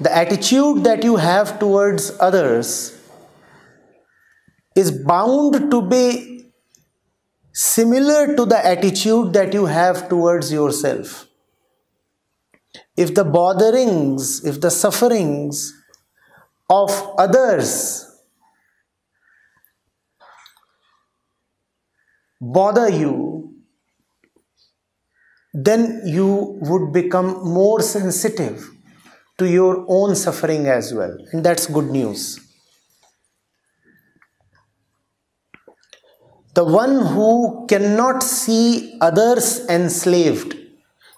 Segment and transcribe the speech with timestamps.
[0.00, 2.98] the attitude that you have towards others
[4.74, 6.50] is bound to be
[7.52, 11.26] similar to the attitude that you have towards yourself.
[12.96, 15.74] If the botherings, if the sufferings
[16.70, 18.06] of others
[22.40, 23.54] bother you,
[25.52, 28.70] then you would become more sensitive
[29.40, 31.16] to your own suffering as well.
[31.32, 32.38] And that's good news.
[36.54, 40.56] The one who cannot see others enslaved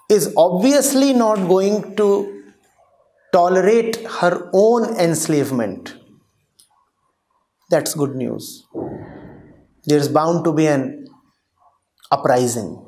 [0.09, 2.43] is obviously not going to
[3.33, 5.95] tolerate her own enslavement.
[7.69, 8.65] That's good news.
[9.85, 11.07] There is bound to be an
[12.11, 12.85] uprising.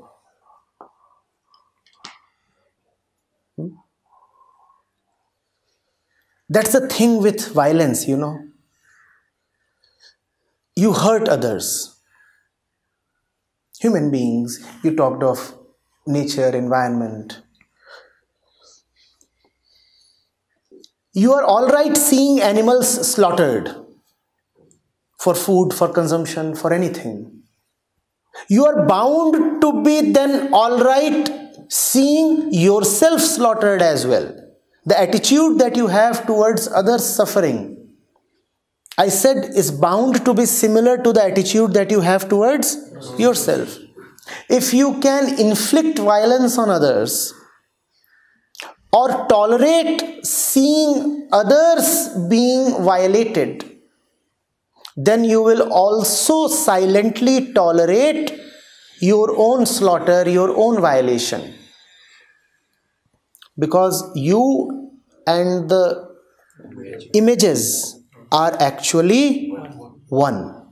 [6.49, 8.39] That's the thing with violence, you know.
[10.75, 11.95] You hurt others.
[13.79, 15.57] Human beings, you talked of
[16.05, 17.41] nature, environment.
[21.13, 23.73] You are all right seeing animals slaughtered
[25.17, 27.43] for food, for consumption, for anything.
[28.49, 31.29] You are bound to be then all right
[31.69, 34.44] seeing yourself slaughtered as well.
[34.85, 37.89] The attitude that you have towards others' suffering,
[38.97, 42.77] I said, is bound to be similar to the attitude that you have towards
[43.17, 43.77] yourself.
[44.49, 47.33] If you can inflict violence on others
[48.93, 53.71] or tolerate seeing others being violated,
[54.95, 58.39] then you will also silently tolerate
[59.01, 61.53] your own slaughter, your own violation.
[63.57, 64.74] Because you
[65.27, 66.15] and the
[67.13, 67.99] images
[68.31, 69.53] are actually
[70.09, 70.63] one.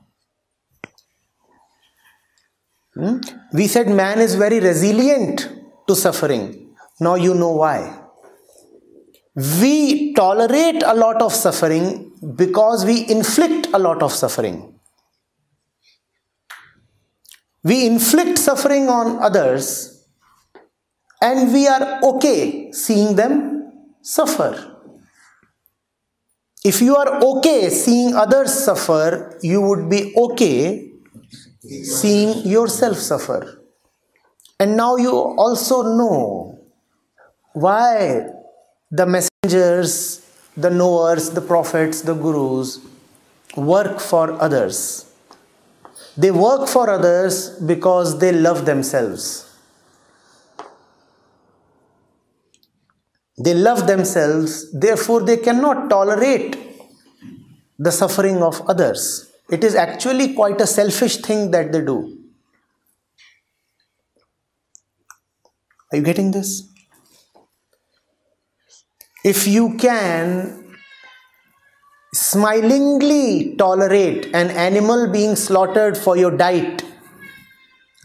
[2.96, 3.18] Hmm?
[3.54, 5.50] We said man is very resilient
[5.88, 6.76] to suffering.
[7.00, 8.00] Now you know why.
[9.36, 14.80] We tolerate a lot of suffering because we inflict a lot of suffering.
[17.64, 20.06] We inflict suffering on others
[21.22, 23.53] and we are okay seeing them
[24.04, 24.76] suffer.
[26.64, 30.92] If you are okay seeing others suffer, you would be okay
[31.84, 33.64] seeing yourself suffer.
[34.60, 36.60] And now you also know
[37.54, 38.28] why
[38.92, 40.22] the messengers,
[40.56, 42.80] the knowers, the prophets, the gurus
[43.56, 45.10] work for others.
[46.16, 49.53] They work for others because they love themselves.
[53.38, 56.56] They love themselves, therefore, they cannot tolerate
[57.80, 59.32] the suffering of others.
[59.50, 62.18] It is actually quite a selfish thing that they do.
[65.92, 66.70] Are you getting this?
[69.24, 70.76] If you can
[72.14, 76.83] smilingly tolerate an animal being slaughtered for your diet,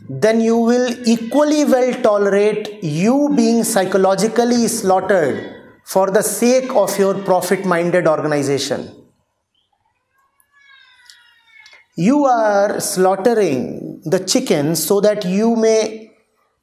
[0.09, 5.55] then you will equally well tolerate you being psychologically slaughtered
[5.85, 8.91] for the sake of your profit minded organization.
[11.97, 16.11] You are slaughtering the chicken so that you may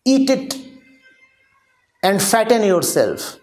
[0.06, 0.56] eat it
[2.02, 3.38] and fatten yourself.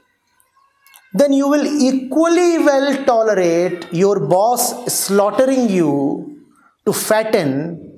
[1.13, 6.43] Then you will equally well tolerate your boss slaughtering you
[6.87, 7.95] to fatten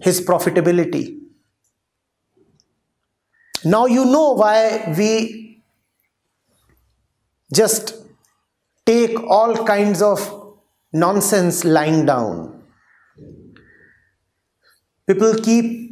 [0.00, 1.21] his profitability.
[3.64, 5.62] Now you know why we
[7.52, 7.94] just
[8.84, 10.56] take all kinds of
[10.92, 12.62] nonsense lying down.
[15.06, 15.90] People keep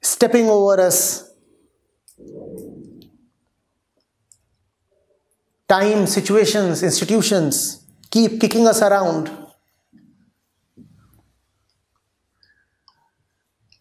[0.00, 1.30] stepping over us.
[5.68, 9.41] Time, situations, institutions keep kicking us around.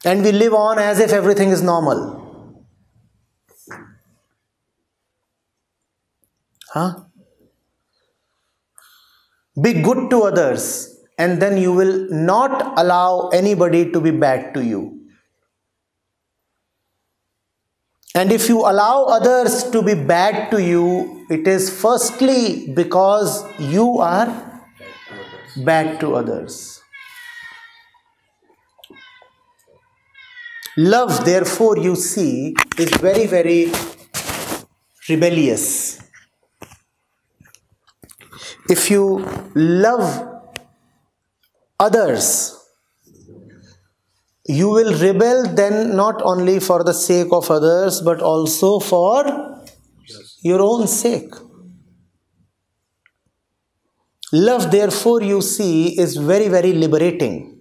[0.04, 2.18] And we live on as if everything is normal.
[6.74, 7.02] Huh?
[9.62, 14.64] Be good to others and then you will not allow anybody to be bad to
[14.64, 15.02] you.
[18.16, 24.00] And if you allow others to be bad to you, it is firstly because you
[24.00, 24.62] are
[25.58, 26.81] bad to others.
[30.78, 33.72] Love, therefore, you see, is very, very
[35.10, 36.02] rebellious.
[38.70, 39.04] if you
[39.56, 40.28] love
[41.80, 42.28] others
[44.48, 49.24] you will rebel then not only for the sake of others but also for
[50.44, 51.34] your own sake
[54.32, 57.61] love therefore you see is very very liberating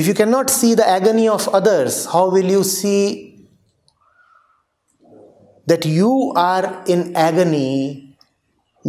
[0.00, 3.06] if you cannot see the agony of others how will you see
[5.70, 8.08] that you are in agony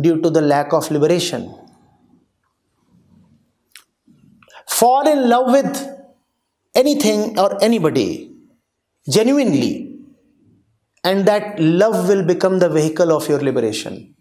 [0.01, 1.53] due to the lack of liberation.
[4.67, 5.71] Fall in love with
[6.73, 8.31] anything or anybody
[9.09, 9.99] genuinely,
[11.03, 14.15] and that love will become the vehicle of your liberation.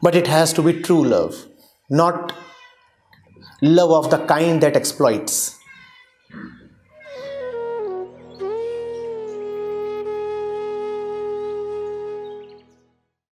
[0.00, 1.46] But it has to be true love,
[1.92, 2.32] not
[3.60, 5.58] love of the kind that exploits